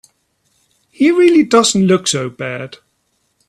He 0.89 1.11
really 1.11 1.43
doesn't 1.43 1.85
look 1.85 2.07
so 2.07 2.27
bad. 2.27 2.77